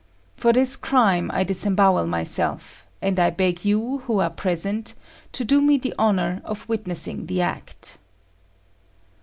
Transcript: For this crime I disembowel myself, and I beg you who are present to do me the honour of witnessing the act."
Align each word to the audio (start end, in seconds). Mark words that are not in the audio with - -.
For 0.33 0.51
this 0.51 0.77
crime 0.77 1.29
I 1.31 1.43
disembowel 1.43 2.07
myself, 2.07 2.87
and 3.03 3.19
I 3.19 3.29
beg 3.29 3.63
you 3.63 3.99
who 3.99 4.19
are 4.19 4.31
present 4.31 4.95
to 5.33 5.45
do 5.45 5.61
me 5.61 5.77
the 5.77 5.93
honour 5.99 6.41
of 6.43 6.67
witnessing 6.67 7.27
the 7.27 7.41
act." 7.41 7.99